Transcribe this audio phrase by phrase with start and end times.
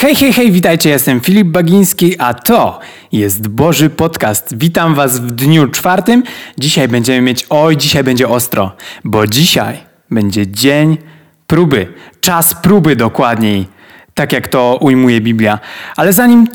[0.00, 2.80] Hej, hej, hej, witajcie, jestem Filip Bagiński, a to
[3.12, 4.56] jest Boży Podcast.
[4.56, 6.22] Witam Was w dniu czwartym.
[6.58, 9.78] Dzisiaj będziemy mieć, oj, dzisiaj będzie ostro, bo dzisiaj
[10.10, 10.96] będzie dzień
[11.46, 13.66] próby, czas próby dokładniej,
[14.14, 15.58] tak jak to ujmuje Biblia.
[15.96, 16.48] Ale zanim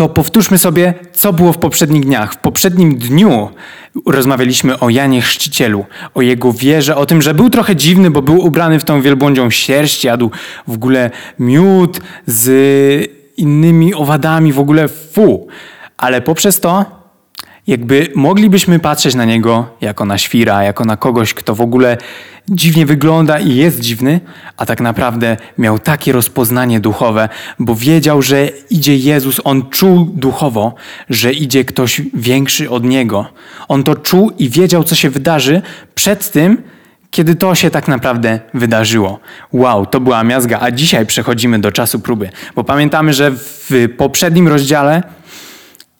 [0.00, 2.34] to powtórzmy sobie, co było w poprzednich dniach.
[2.34, 3.48] W poprzednim dniu
[4.06, 5.84] rozmawialiśmy o Janie Chrzcicielu,
[6.14, 9.50] o jego wierze, o tym, że był trochę dziwny, bo był ubrany w tą wielbłądzią
[9.50, 10.30] sierść, jadł
[10.68, 15.46] w ogóle miód z innymi owadami, w ogóle fu.
[15.96, 16.84] Ale poprzez to
[17.66, 21.96] jakby moglibyśmy patrzeć na niego jako na świra, jako na kogoś, kto w ogóle
[22.50, 24.20] dziwnie wygląda i jest dziwny,
[24.56, 27.28] a tak naprawdę miał takie rozpoznanie duchowe,
[27.58, 30.74] bo wiedział, że idzie Jezus, on czuł duchowo,
[31.10, 33.26] że idzie ktoś większy od niego.
[33.68, 35.62] On to czuł i wiedział, co się wydarzy
[35.94, 36.62] przed tym,
[37.10, 39.20] kiedy to się tak naprawdę wydarzyło.
[39.52, 44.48] Wow, to była miazga, a dzisiaj przechodzimy do czasu próby, bo pamiętamy, że w poprzednim
[44.48, 45.02] rozdziale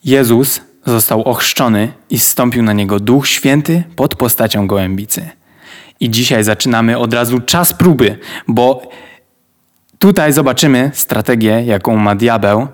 [0.05, 5.40] Jezus został ochrzczony i zstąpił na niego Duch Święty pod postacią gołębicy.
[6.01, 8.89] I dzisiaj zaczynamy od razu czas próby, bo
[9.99, 12.67] tutaj zobaczymy strategię, jaką ma diabeł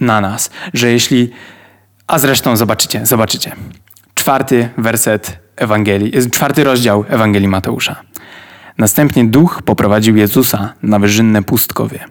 [0.00, 1.30] na nas, że jeśli,
[2.06, 3.52] a zresztą zobaczycie, zobaczycie.
[4.14, 7.96] Czwarty werset Ewangelii, czwarty rozdział Ewangelii Mateusza.
[8.78, 12.04] Następnie duch poprowadził Jezusa na wyżynne pustkowie,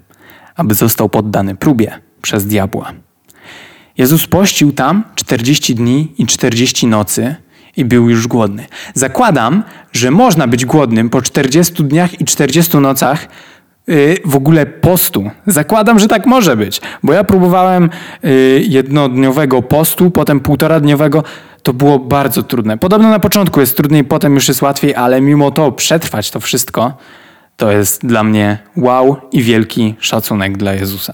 [0.55, 2.91] aby został poddany próbie przez diabła.
[3.97, 7.35] Jezus pościł tam 40 dni i 40 nocy
[7.77, 8.65] i był już głodny.
[8.93, 13.27] Zakładam, że można być głodnym po 40 dniach i 40 nocach
[13.87, 15.31] yy, w ogóle postu.
[15.47, 17.89] Zakładam, że tak może być, bo ja próbowałem
[18.23, 18.31] yy,
[18.67, 21.23] jednodniowego postu, potem półtoradniowego.
[21.63, 22.77] To było bardzo trudne.
[22.77, 26.97] Podobno na początku jest trudniej, potem już jest łatwiej, ale mimo to przetrwać to wszystko,
[27.57, 31.13] to jest dla mnie wow i wielki szacunek dla Jezusa.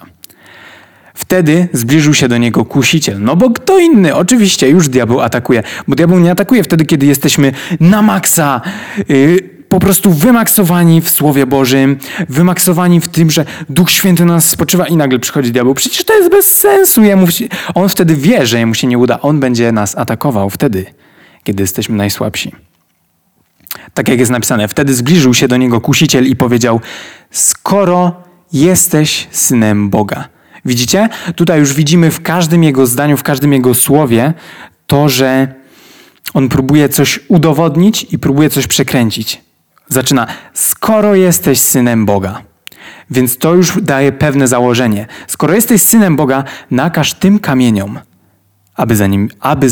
[1.19, 3.21] Wtedy zbliżył się do niego kusiciel.
[3.21, 4.15] No bo kto inny?
[4.15, 5.63] Oczywiście już diabeł atakuje.
[5.87, 8.61] Bo diabeł nie atakuje wtedy, kiedy jesteśmy na maksa.
[9.09, 11.97] Yy, po prostu wymaksowani w Słowie Bożym,
[12.29, 15.73] wymaksowani w tym, że Duch Święty nas spoczywa i nagle przychodzi diabeł.
[15.73, 17.03] Przecież to jest bez sensu.
[17.03, 17.45] Jemu się...
[17.75, 19.19] On wtedy wie, że jemu się nie uda.
[19.21, 20.85] On będzie nas atakował wtedy,
[21.43, 22.51] kiedy jesteśmy najsłabsi.
[23.93, 26.81] Tak jak jest napisane, wtedy zbliżył się do niego kusiciel i powiedział:
[27.31, 30.29] Skoro jesteś synem Boga,
[30.65, 31.09] Widzicie?
[31.35, 34.33] Tutaj już widzimy w każdym jego zdaniu, w każdym jego słowie
[34.87, 35.53] to, że
[36.33, 39.41] on próbuje coś udowodnić i próbuje coś przekręcić.
[39.87, 42.41] Zaczyna, skoro jesteś synem Boga.
[43.09, 45.07] Więc to już daje pewne założenie.
[45.27, 47.99] Skoro jesteś synem Boga, nakaż tym kamieniom,
[48.75, 49.69] aby, za nim, aby,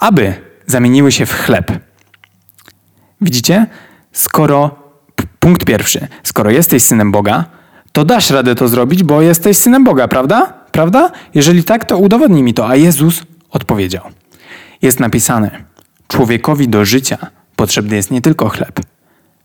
[0.00, 0.34] aby
[0.66, 1.72] zamieniły się w chleb.
[3.20, 3.66] Widzicie?
[4.12, 4.78] Skoro,
[5.40, 7.44] punkt pierwszy, skoro jesteś synem Boga,
[7.92, 10.52] to dasz radę to zrobić, bo jesteś synem Boga, prawda?
[10.72, 11.12] Prawda?
[11.34, 12.68] Jeżeli tak, to udowodnij mi to.
[12.68, 14.02] A Jezus odpowiedział.
[14.82, 15.64] Jest napisane:
[16.08, 17.18] Człowiekowi do życia
[17.56, 18.80] potrzebny jest nie tylko chleb.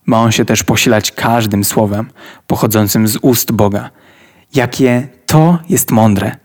[0.06, 2.10] Ma on się też posilać każdym słowem
[2.48, 3.90] pochodzącym z ust Boga.
[4.56, 6.36] Jakie to jest mądre.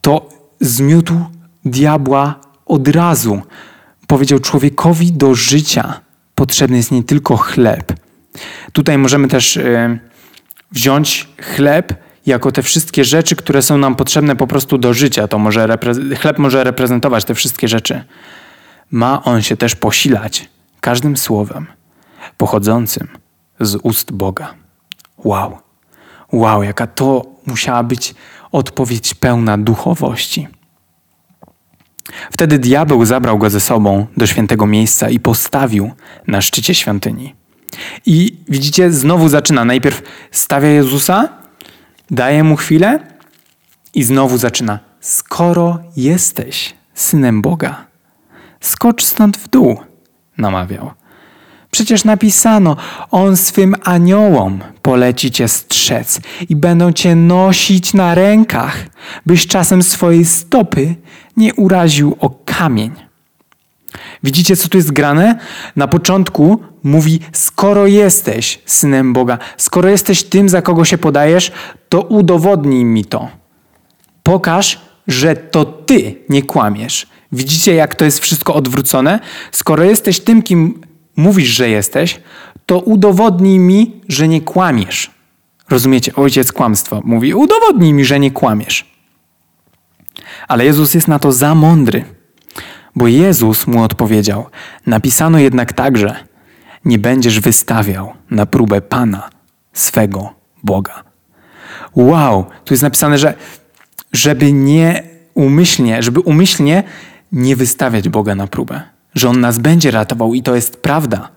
[0.00, 0.28] To
[0.60, 1.14] zmiótł
[1.64, 3.42] diabła od razu.
[4.06, 6.00] Powiedział człowiekowi do życia
[6.34, 7.92] potrzebny jest nie tylko chleb.
[8.72, 9.56] Tutaj możemy też.
[9.56, 9.98] Yy,
[10.72, 11.94] wziąć chleb
[12.26, 15.28] jako te wszystkie rzeczy, które są nam potrzebne po prostu do życia.
[15.28, 15.78] To może
[16.20, 18.04] chleb może reprezentować te wszystkie rzeczy.
[18.90, 20.48] Ma on się też posilać
[20.80, 21.66] każdym słowem
[22.36, 23.08] pochodzącym
[23.60, 24.54] z ust Boga.
[25.24, 25.58] Wow.
[26.32, 28.14] Wow, jaka to musiała być
[28.52, 30.48] odpowiedź pełna duchowości.
[32.30, 35.90] Wtedy diabeł zabrał go ze sobą do świętego miejsca i postawił
[36.26, 37.34] na szczycie świątyni.
[38.06, 39.64] I widzicie, znowu zaczyna.
[39.64, 41.28] Najpierw stawia Jezusa,
[42.10, 43.00] daje mu chwilę
[43.94, 44.78] i znowu zaczyna.
[45.00, 47.86] Skoro jesteś synem Boga,
[48.60, 49.80] skocz stąd w dół,
[50.38, 50.90] namawiał.
[51.70, 52.76] Przecież napisano,
[53.10, 58.86] on swym aniołom poleci cię strzec i będą cię nosić na rękach,
[59.26, 60.94] byś czasem swojej stopy
[61.36, 63.05] nie uraził o kamień.
[64.22, 65.38] Widzicie, co tu jest grane?
[65.76, 71.52] Na początku mówi: Skoro jesteś synem Boga, skoro jesteś tym, za kogo się podajesz,
[71.88, 73.28] to udowodnij mi to.
[74.22, 77.06] Pokaż, że to ty nie kłamiesz.
[77.32, 79.20] Widzicie, jak to jest wszystko odwrócone?
[79.52, 80.80] Skoro jesteś tym, kim
[81.16, 82.20] mówisz, że jesteś,
[82.66, 85.10] to udowodnij mi, że nie kłamiesz.
[85.68, 86.14] Rozumiecie?
[86.14, 88.96] Ojciec kłamstwa mówi: Udowodnij mi, że nie kłamiesz.
[90.48, 92.15] Ale Jezus jest na to za mądry.
[92.96, 94.46] Bo Jezus mu odpowiedział:
[94.86, 96.16] Napisano jednak także:
[96.84, 99.30] Nie będziesz wystawiał na próbę Pana
[99.72, 101.04] swego Boga.
[101.96, 103.34] Wow, tu jest napisane, że
[104.12, 105.02] żeby nie
[105.34, 106.82] umyślnie, żeby umyślnie
[107.32, 108.82] nie wystawiać Boga na próbę.
[109.14, 111.28] Że On nas będzie ratował i to jest prawda.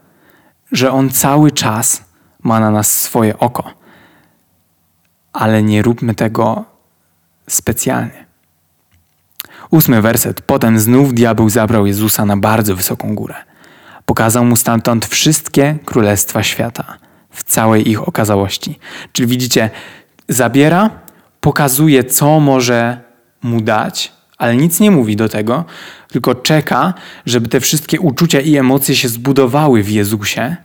[0.71, 2.03] Że On cały czas
[2.43, 3.73] ma na nas swoje oko.
[5.33, 6.65] Ale nie róbmy tego
[7.47, 8.28] specjalnie.
[9.71, 10.41] Ósmy werset.
[10.41, 13.35] Potem znów diabeł zabrał Jezusa na bardzo wysoką górę.
[14.05, 16.97] Pokazał mu stamtąd wszystkie królestwa świata
[17.31, 18.79] w całej ich okazałości.
[19.11, 19.69] Czyli widzicie,
[20.29, 20.89] zabiera,
[21.41, 23.01] pokazuje, co może
[23.43, 25.65] mu dać, ale nic nie mówi do tego,
[26.07, 26.93] tylko czeka,
[27.25, 30.55] żeby te wszystkie uczucia i emocje się zbudowały w Jezusie.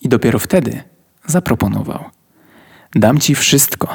[0.00, 0.82] I dopiero wtedy
[1.26, 2.04] zaproponował:
[2.94, 3.88] Dam ci wszystko,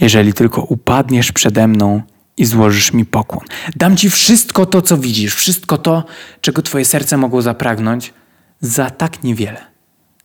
[0.00, 2.02] jeżeli tylko upadniesz przede mną
[2.36, 3.44] i złożysz mi pokłon.
[3.76, 6.04] Dam ci wszystko to, co widzisz, wszystko to,
[6.40, 8.14] czego twoje serce mogło zapragnąć,
[8.60, 9.60] za tak niewiele.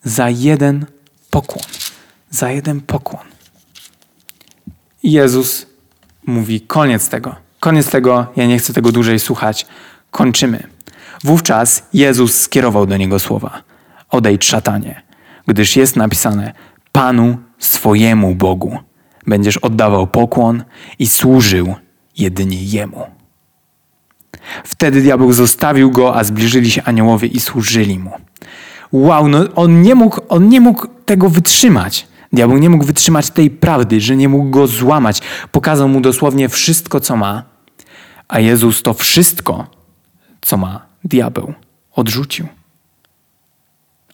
[0.04, 0.86] Za jeden
[1.30, 1.66] pokłon.
[2.30, 3.24] Za jeden pokłon.
[5.04, 5.66] Jezus
[6.26, 7.36] mówi: koniec tego.
[7.60, 9.66] Koniec tego, ja nie chcę tego dłużej słuchać.
[10.12, 10.68] Kończymy.
[11.24, 13.64] Wówczas Jezus skierował do niego słowa:
[14.10, 15.02] Odejdź, szatanie,
[15.48, 16.54] gdyż jest napisane:
[16.92, 18.78] Panu swojemu Bogu
[19.28, 20.64] będziesz oddawał pokłon
[21.00, 21.76] i służył
[22.20, 23.08] jedynie Jemu.
[24.64, 28.12] Wtedy diabeł zostawił go, a zbliżyli się aniołowie i służyli mu.
[28.92, 32.08] Wow, no on nie mógł, on nie mógł tego wytrzymać.
[32.34, 35.22] Diabeł nie mógł wytrzymać tej prawdy, że nie mógł go złamać.
[35.52, 37.44] Pokazał mu dosłownie wszystko, co ma,
[38.28, 39.68] a Jezus to wszystko,
[40.42, 41.54] co ma, diabeł
[41.96, 42.48] odrzucił.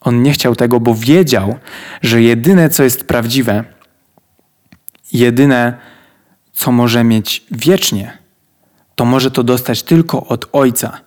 [0.01, 1.55] On nie chciał tego, bo wiedział,
[2.01, 3.63] że jedyne, co jest prawdziwe,
[5.13, 5.77] jedyne,
[6.55, 8.17] co może mieć wiecznie,
[8.95, 11.01] to może to dostać tylko od Ojca,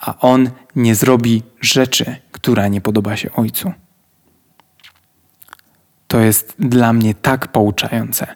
[0.00, 3.72] a On nie zrobi rzeczy, która nie podoba się Ojcu.
[6.08, 8.26] To jest dla mnie tak pouczające,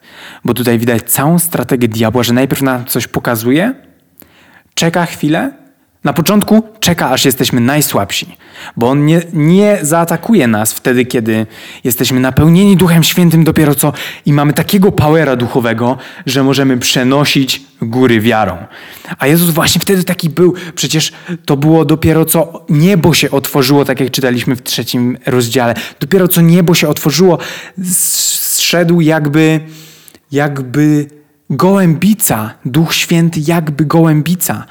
[0.45, 3.75] bo tutaj widać całą strategię diabła, że najpierw nam coś pokazuje,
[4.75, 5.53] czeka chwilę,
[6.05, 8.37] na początku czeka, aż jesteśmy najsłabsi,
[8.77, 11.47] bo on nie, nie zaatakuje nas wtedy, kiedy
[11.85, 13.93] jesteśmy napełnieni Duchem Świętym dopiero co
[14.27, 18.57] i mamy takiego powera duchowego, że możemy przenosić góry wiarą.
[19.19, 20.55] A Jezus właśnie wtedy taki był.
[20.75, 21.13] Przecież
[21.45, 25.75] to było dopiero co niebo się otworzyło, tak jak czytaliśmy w trzecim rozdziale.
[26.01, 27.39] Dopiero co niebo się otworzyło,
[27.83, 29.61] zszedł jakby,
[30.33, 31.07] jakby
[31.51, 34.65] gołębica, Duch Święty jakby gołębica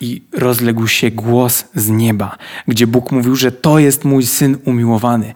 [0.00, 2.36] i rozległ się głos z nieba,
[2.68, 5.34] gdzie Bóg mówił, że to jest mój syn umiłowany.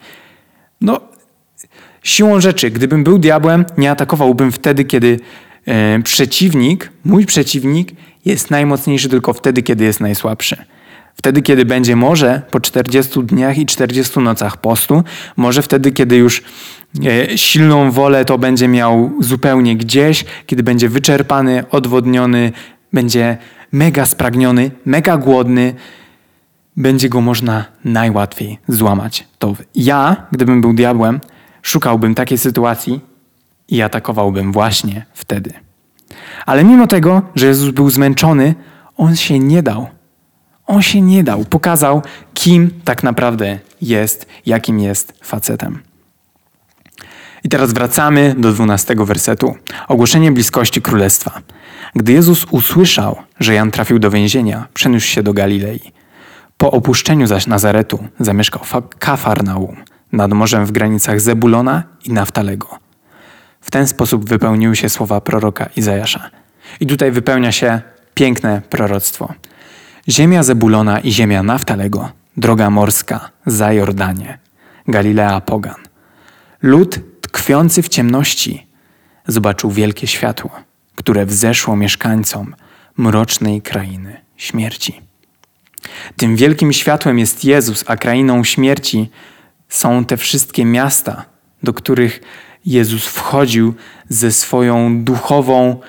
[0.81, 1.01] No,
[2.03, 5.21] siłą rzeczy, gdybym był diabłem, nie atakowałbym wtedy, kiedy
[5.67, 7.93] e, przeciwnik, mój przeciwnik,
[8.25, 10.57] jest najmocniejszy tylko wtedy, kiedy jest najsłabszy.
[11.15, 15.05] Wtedy, kiedy będzie może po 40 dniach i 40 nocach postu,
[15.37, 16.43] może wtedy, kiedy już
[17.07, 22.53] e, silną wolę to będzie miał zupełnie gdzieś, kiedy będzie wyczerpany, odwodniony,
[22.93, 23.39] będzie
[23.75, 25.75] mega spragniony, mega głodny,
[26.77, 29.29] będzie go można najłatwiej złamać.
[29.39, 31.21] To ja, gdybym był diabłem,
[31.63, 33.01] szukałbym takiej sytuacji
[33.69, 35.53] i atakowałbym właśnie wtedy.
[36.47, 38.55] Ale mimo tego, że Jezus był zmęczony,
[38.97, 39.89] on się nie dał.
[40.67, 41.45] On się nie dał.
[41.45, 42.03] Pokazał,
[42.35, 45.83] kim tak naprawdę jest, jakim jest facetem.
[47.45, 49.55] I teraz wracamy do dwunastego wersetu.
[49.89, 51.41] Ogłoszenie bliskości królestwa.
[51.95, 55.93] Gdy Jezus usłyszał, że Jan trafił do więzienia, przeniósł się do Galilei.
[56.59, 59.77] Po opuszczeniu zaś Nazaretu zamieszkał w Kafarnaum,
[60.13, 62.69] nad morzem w granicach Zebulona i Naftalego.
[63.61, 66.31] W ten sposób wypełniły się słowa proroka Izajasza.
[66.81, 67.81] I tutaj wypełnia się
[68.15, 69.35] piękne proroctwo.
[70.09, 74.39] Ziemia Zebulona i ziemia Naftalego, droga morska za Jordanie,
[74.89, 75.81] Galilea pogan.
[76.63, 78.67] Lud tkwiący w ciemności
[79.27, 80.51] zobaczył wielkie światło
[80.95, 82.55] które wzeszło mieszkańcom
[82.97, 85.01] mrocznej krainy śmierci.
[86.17, 89.11] Tym wielkim światłem jest Jezus, a krainą śmierci
[89.69, 91.25] są te wszystkie miasta,
[91.63, 92.21] do których
[92.67, 93.75] Jezus wchodził
[94.09, 95.81] ze swoją duchową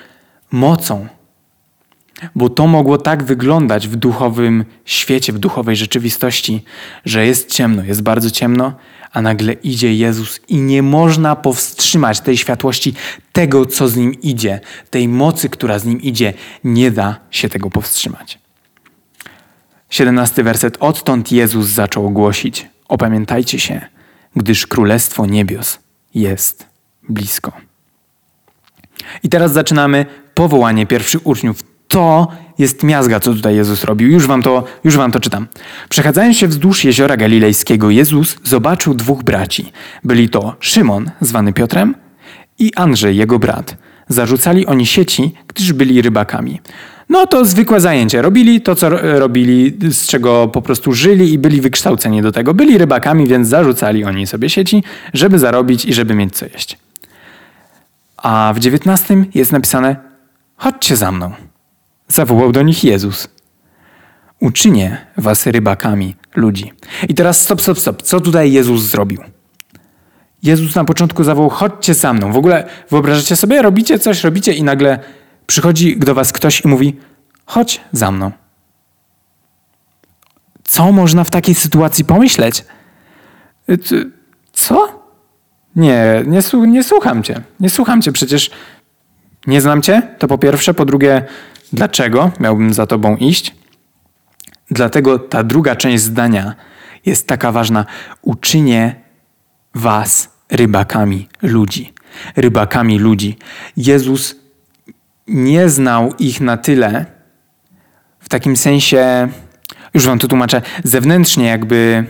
[0.52, 1.08] mocą.
[2.34, 6.64] Bo to mogło tak wyglądać w duchowym świecie, w duchowej rzeczywistości,
[7.04, 8.72] że jest ciemno, jest bardzo ciemno,
[9.12, 12.94] a nagle idzie Jezus i nie można powstrzymać tej światłości,
[13.32, 16.34] tego, co z nim idzie, tej mocy, która z nim idzie.
[16.64, 18.38] Nie da się tego powstrzymać.
[19.90, 20.76] 17 werset.
[20.80, 23.80] Odtąd Jezus zaczął głosić: Opamiętajcie się,
[24.36, 25.78] gdyż królestwo niebios
[26.14, 26.66] jest
[27.08, 27.52] blisko.
[29.22, 32.28] I teraz zaczynamy powołanie pierwszych uczniów to
[32.58, 34.08] jest miazga, co tutaj Jezus robił.
[34.08, 35.46] Już wam to, już wam to czytam.
[35.88, 39.72] Przechadzając się wzdłuż jeziora galilejskiego, Jezus zobaczył dwóch braci.
[40.04, 41.94] Byli to Szymon, zwany Piotrem,
[42.58, 43.76] i Andrzej, jego brat.
[44.08, 46.60] Zarzucali oni sieci, gdyż byli rybakami.
[47.08, 48.22] No to zwykłe zajęcie.
[48.22, 48.88] Robili to, co
[49.18, 52.54] robili, z czego po prostu żyli i byli wykształceni do tego.
[52.54, 54.82] Byli rybakami, więc zarzucali oni sobie sieci,
[55.14, 56.78] żeby zarobić i żeby mieć co jeść.
[58.16, 59.96] A w XIX jest napisane:
[60.56, 61.45] Chodźcie za mną.
[62.08, 63.28] Zawołał do nich Jezus.
[64.40, 66.72] Uczynię was rybakami ludzi.
[67.08, 68.02] I teraz stop, stop, stop.
[68.02, 69.20] Co tutaj Jezus zrobił?
[70.42, 72.32] Jezus na początku zawołał: Chodźcie za mną.
[72.32, 74.98] W ogóle wyobrażacie sobie, robicie coś, robicie i nagle
[75.46, 76.96] przychodzi do was ktoś i mówi:
[77.46, 78.32] Chodź za mną.
[80.64, 82.64] Co można w takiej sytuacji pomyśleć?
[84.52, 85.02] Co?
[85.76, 87.40] Nie, nie, nie słucham cię.
[87.60, 88.50] Nie słucham cię, przecież
[89.46, 90.74] nie znam cię, to po pierwsze.
[90.74, 91.24] Po drugie,
[91.72, 93.54] dlaczego miałbym za tobą iść?
[94.70, 96.54] Dlatego ta druga część zdania
[97.06, 97.86] jest taka ważna.
[98.22, 98.94] Uczynię
[99.74, 101.92] was rybakami ludzi.
[102.36, 103.38] Rybakami ludzi.
[103.76, 104.36] Jezus
[105.26, 107.06] nie znał ich na tyle,
[108.20, 109.28] w takim sensie,
[109.94, 112.04] już wam to tłumaczę, zewnętrznie jakby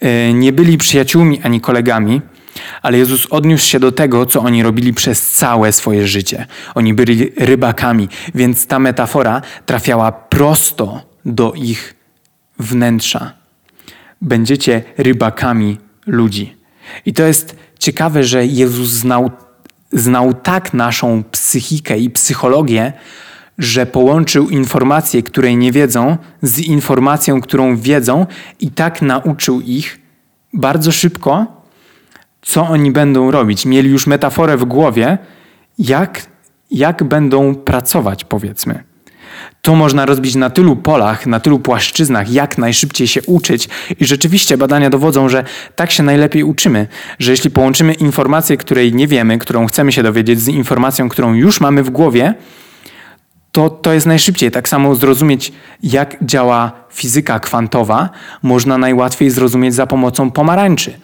[0.00, 2.22] e, nie byli przyjaciółmi ani kolegami,
[2.82, 6.46] ale Jezus odniósł się do tego, co oni robili przez całe swoje życie.
[6.74, 11.94] Oni byli rybakami, więc ta metafora trafiała prosto do ich
[12.58, 13.32] wnętrza.
[14.22, 16.56] Będziecie rybakami ludzi.
[17.06, 19.30] I to jest ciekawe, że Jezus znał,
[19.92, 22.92] znał tak naszą psychikę i psychologię,
[23.58, 28.26] że połączył informację, której nie wiedzą, z informacją, którą wiedzą,
[28.60, 29.98] i tak nauczył ich
[30.52, 31.55] bardzo szybko,
[32.46, 33.66] co oni będą robić.
[33.66, 35.18] Mieli już metaforę w głowie,
[35.78, 36.26] jak,
[36.70, 38.84] jak będą pracować, powiedzmy.
[39.62, 43.68] To można rozbić na tylu polach, na tylu płaszczyznach, jak najszybciej się uczyć.
[44.00, 45.44] I rzeczywiście badania dowodzą, że
[45.76, 46.86] tak się najlepiej uczymy,
[47.18, 51.60] że jeśli połączymy informację, której nie wiemy, którą chcemy się dowiedzieć, z informacją, którą już
[51.60, 52.34] mamy w głowie,
[53.52, 54.50] to, to jest najszybciej.
[54.50, 58.10] Tak samo zrozumieć, jak działa fizyka kwantowa,
[58.42, 60.98] można najłatwiej zrozumieć za pomocą pomarańczy.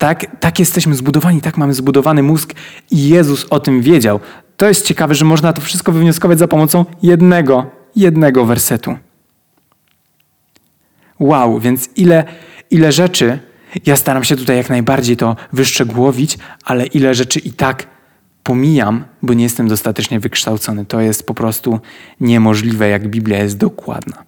[0.00, 2.54] Tak, tak jesteśmy zbudowani, tak mamy zbudowany mózg
[2.90, 4.20] i Jezus o tym wiedział.
[4.56, 7.66] To jest ciekawe, że można to wszystko wywnioskować za pomocą jednego,
[7.96, 8.96] jednego wersetu.
[11.18, 12.24] Wow, więc ile,
[12.70, 13.38] ile rzeczy,
[13.86, 17.86] ja staram się tutaj jak najbardziej to wyszczegółowić, ale ile rzeczy i tak
[18.42, 20.84] pomijam, bo nie jestem dostatecznie wykształcony.
[20.84, 21.80] To jest po prostu
[22.20, 24.24] niemożliwe, jak Biblia jest dokładna.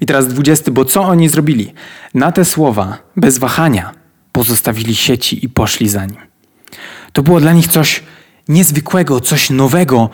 [0.00, 1.74] I teraz dwudziesty, bo co oni zrobili?
[2.14, 4.01] Na te słowa, bez wahania,
[4.32, 6.20] pozostawili sieci i poszli za nim.
[7.12, 8.02] To było dla nich coś
[8.48, 10.10] niezwykłego, coś nowego.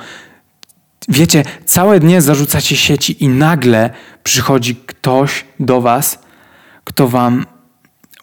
[1.09, 3.91] Wiecie, całe dnie zarzucacie sieci i nagle
[4.23, 6.19] przychodzi ktoś do was,
[6.85, 7.47] kto wam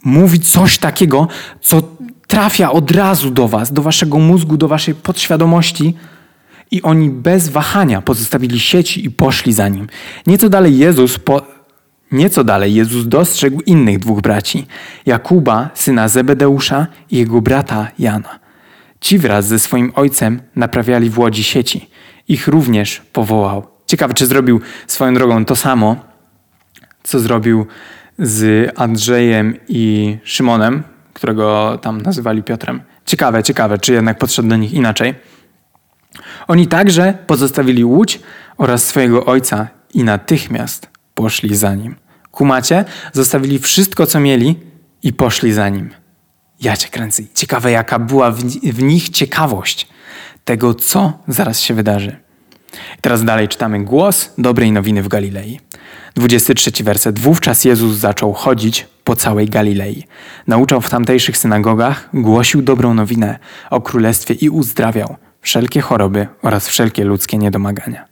[0.03, 1.27] mówi coś takiego,
[1.61, 1.81] co
[2.27, 5.95] trafia od razu do was, do waszego mózgu, do waszej podświadomości.
[6.71, 9.87] I oni bez wahania pozostawili sieci i poszli za nim.
[10.27, 11.41] Nieco dalej Jezus po,
[12.15, 14.67] Nieco dalej Jezus dostrzegł innych dwóch braci,
[15.05, 18.39] Jakuba, syna Zebedeusza i jego brata Jana.
[19.01, 21.89] Ci wraz ze swoim ojcem naprawiali w łodzi sieci.
[22.27, 23.67] Ich również powołał.
[23.85, 25.95] Ciekawe, czy zrobił swoją drogą to samo,
[27.03, 27.65] co zrobił
[28.19, 32.81] z Andrzejem i Szymonem, którego tam nazywali Piotrem.
[33.05, 35.15] Ciekawe, ciekawe, czy jednak podszedł do nich inaczej.
[36.47, 38.19] Oni także pozostawili łódź
[38.57, 42.04] oraz swojego ojca i natychmiast poszli za nim.
[42.35, 42.85] Kumacie?
[43.13, 44.59] Zostawili wszystko, co mieli
[45.03, 45.89] i poszli za nim.
[46.61, 47.23] Ja cię kręcę.
[47.33, 48.31] Ciekawe, jaka była
[48.63, 49.87] w, nich ciekawość
[50.45, 52.17] tego, co zaraz się wydarzy.
[52.97, 55.59] I teraz dalej czytamy głos dobrej nowiny w Galilei.
[56.15, 57.19] 23 werset.
[57.19, 60.03] Wówczas Jezus zaczął chodzić po całej Galilei.
[60.47, 63.39] Nauczał w tamtejszych synagogach, głosił dobrą nowinę
[63.69, 68.05] o królestwie i uzdrawiał wszelkie choroby oraz wszelkie ludzkie niedomagania.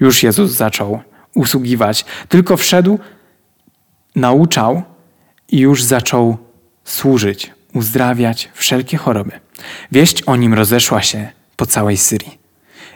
[0.00, 1.00] Już Jezus zaczął
[1.34, 2.98] usługiwać, tylko wszedł,
[4.16, 4.82] nauczał
[5.48, 6.36] i już zaczął
[6.84, 9.32] służyć, uzdrawiać wszelkie choroby.
[9.92, 12.40] Wieść o nim rozeszła się po całej Syrii.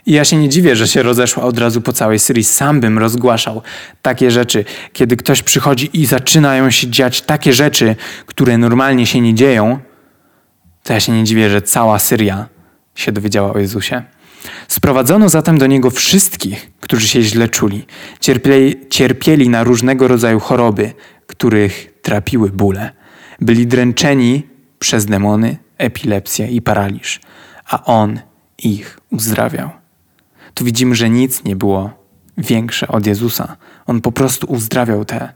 [0.07, 2.45] I ja się nie dziwię, że się rozeszła od razu po całej Syrii.
[2.45, 3.63] Sam bym rozgłaszał
[4.03, 9.35] takie rzeczy, kiedy ktoś przychodzi i zaczynają się dziać takie rzeczy, które normalnie się nie
[9.35, 9.79] dzieją,
[10.83, 12.47] to ja się nie dziwię, że cała Syria
[12.95, 14.03] się dowiedziała o Jezusie.
[14.69, 17.87] Sprowadzono zatem do niego wszystkich, którzy się źle czuli,
[18.21, 20.93] cierpieli, cierpieli na różnego rodzaju choroby,
[21.27, 22.93] których trapiły bóle.
[23.41, 24.43] Byli dręczeni
[24.79, 27.21] przez demony, epilepsję i paraliż,
[27.67, 28.21] a on
[28.59, 29.71] ich uzdrawiał.
[30.55, 31.91] Tu widzimy, że nic nie było
[32.39, 33.57] większe od Jezusa.
[33.87, 35.33] On po prostu uzdrawiał te,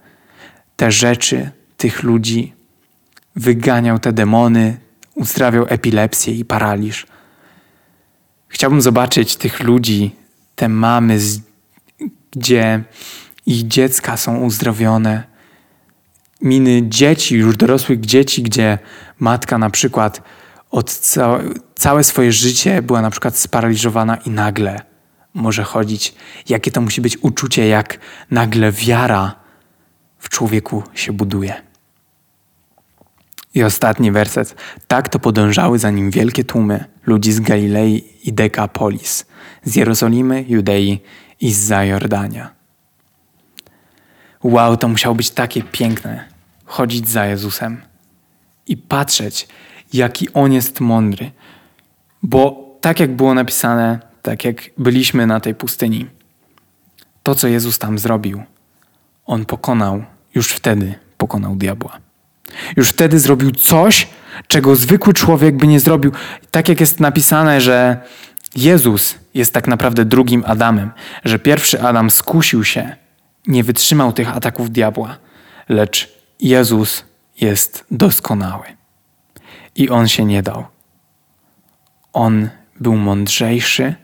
[0.77, 2.55] te rzeczy, tych ludzi,
[3.37, 4.77] wyganiał te demony,
[5.15, 7.07] uzdrawiał epilepsję i paraliż.
[8.49, 10.15] Chciałbym zobaczyć tych ludzi,
[10.57, 11.19] te mamy,
[12.31, 12.85] gdzie
[13.47, 15.25] ich dziecka są uzdrowione.
[16.41, 18.79] Miny dzieci, już dorosłych dzieci, gdzie
[19.19, 20.23] matka na przykład
[20.71, 24.81] od całe, całe swoje życie była na przykład sparaliżowana i nagle
[25.35, 26.15] może chodzić.
[26.49, 27.99] Jakie to musi być uczucie, jak
[28.31, 29.35] nagle wiara
[30.19, 31.68] w człowieku się buduje.
[33.59, 34.55] I ostatni werset.
[34.89, 39.27] Tak to podążały za nim wielkie tłumy ludzi z Galilei i Dekapolis,
[39.65, 41.01] z Jerozolimy, Judei
[41.41, 42.51] i z Zajordania.
[44.43, 46.25] Wow, to musiało być takie piękne
[46.65, 47.83] chodzić za Jezusem
[48.67, 49.49] i patrzeć,
[49.93, 51.31] jaki On jest mądry.
[52.23, 56.07] Bo tak jak było napisane, tak jak byliśmy na tej pustyni,
[57.23, 58.43] to co Jezus tam zrobił,
[59.27, 62.08] On pokonał, już wtedy pokonał diabła.
[62.77, 64.09] Już wtedy zrobił coś,
[64.47, 66.13] czego zwykły człowiek by nie zrobił.
[66.51, 68.01] Tak jak jest napisane, że
[68.57, 70.91] Jezus jest tak naprawdę drugim Adamem,
[71.25, 72.97] że pierwszy Adam skusił się,
[73.47, 75.17] nie wytrzymał tych ataków diabła,
[75.69, 77.05] lecz Jezus
[77.41, 78.65] jest doskonały.
[79.75, 80.65] I on się nie dał.
[82.13, 82.49] On
[82.81, 83.95] był mądrzejszy.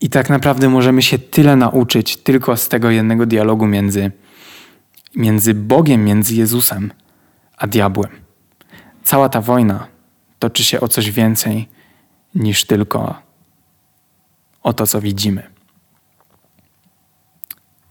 [0.00, 4.10] I tak naprawdę możemy się tyle nauczyć tylko z tego jednego dialogu między
[5.16, 6.92] między Bogiem, między Jezusem
[7.56, 8.10] a diabłem.
[9.04, 9.86] Cała ta wojna
[10.38, 11.68] toczy się o coś więcej
[12.34, 13.22] niż tylko
[14.62, 15.42] o to, co widzimy.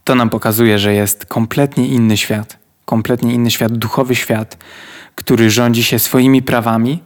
[0.04, 4.58] To nam pokazuje, że jest kompletnie inny świat, kompletnie inny świat, duchowy świat,
[5.16, 7.04] który rządzi się swoimi prawami,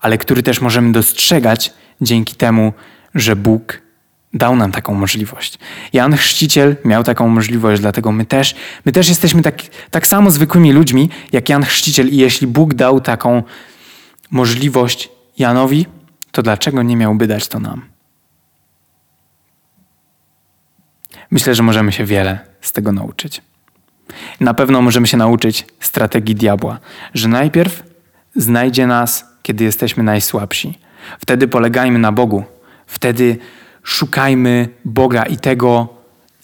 [0.00, 2.72] ale który też możemy dostrzegać dzięki temu,
[3.14, 3.82] że Bóg
[4.34, 5.58] dał nam taką możliwość.
[5.92, 8.54] Jan Chrzciciel miał taką możliwość, dlatego my też,
[8.84, 13.00] my też jesteśmy tak, tak samo zwykłymi ludźmi jak Jan Chrzciciel i jeśli Bóg dał
[13.00, 13.42] taką
[14.30, 15.86] możliwość Janowi,
[16.32, 17.82] to dlaczego nie miałby dać to nam?
[21.30, 23.42] Myślę, że możemy się wiele z tego nauczyć.
[24.40, 26.78] Na pewno możemy się nauczyć strategii diabła,
[27.14, 27.82] że najpierw
[28.36, 30.78] znajdzie nas, kiedy jesteśmy najsłabsi.
[31.20, 32.44] Wtedy polegajmy na Bogu.
[32.86, 33.38] Wtedy
[33.88, 35.88] szukajmy Boga i tego,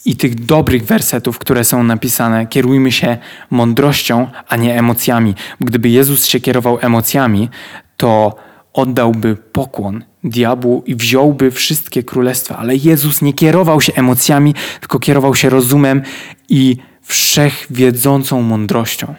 [0.05, 2.47] i tych dobrych wersetów, które są napisane.
[2.47, 3.17] Kierujmy się
[3.49, 5.35] mądrością, a nie emocjami.
[5.61, 7.49] Gdyby Jezus się kierował emocjami,
[7.97, 8.35] to
[8.73, 12.57] oddałby pokłon diabłu i wziąłby wszystkie królestwa.
[12.57, 16.01] Ale Jezus nie kierował się emocjami, tylko kierował się rozumem
[16.49, 19.15] i wszechwiedzącą mądrością,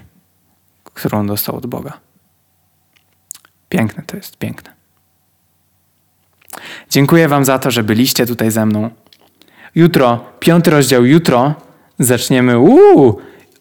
[0.84, 1.92] którą dostał od Boga.
[3.68, 4.75] Piękne to jest, piękne.
[6.90, 8.90] Dziękuję Wam za to, że byliście tutaj ze mną.
[9.74, 11.54] Jutro, piąty rozdział, jutro
[11.98, 12.58] zaczniemy.
[12.58, 13.18] Uuu,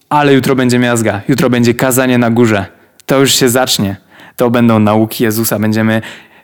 [0.09, 1.21] ale jutro będzie miazga.
[1.27, 2.65] Jutro będzie kazanie na górze.
[3.05, 3.95] To już się zacznie.
[4.35, 5.59] To będą nauki Jezusa.
[5.59, 6.01] Będziemy,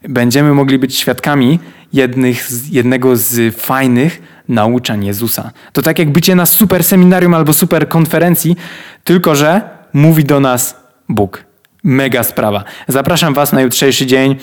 [0.10, 1.60] będziemy mogli być świadkami
[1.94, 5.52] jednych, jednego z fajnych nauczań Jezusa.
[5.74, 8.56] To tak jak bycie na super seminarium albo super konferencji,
[9.04, 9.62] tylko że
[9.94, 10.76] mówi do nas
[11.10, 11.51] Bóg.
[11.84, 12.64] Mega sprawa.
[12.88, 14.36] Zapraszam Was na jutrzejszy dzień.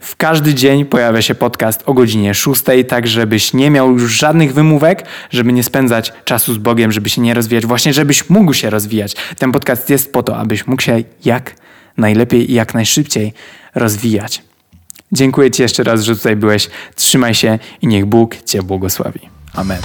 [0.00, 4.54] W każdy dzień pojawia się podcast o godzinie 6, tak żebyś nie miał już żadnych
[4.54, 8.70] wymówek, żeby nie spędzać czasu z Bogiem, żeby się nie rozwijać, właśnie żebyś mógł się
[8.70, 9.16] rozwijać.
[9.38, 11.54] Ten podcast jest po to, abyś mógł się jak
[11.96, 13.32] najlepiej i jak najszybciej
[13.74, 14.42] rozwijać.
[15.12, 16.70] Dziękuję Ci jeszcze raz, że tutaj byłeś.
[16.94, 19.20] Trzymaj się i niech Bóg Cię błogosławi.
[19.54, 19.80] Amen.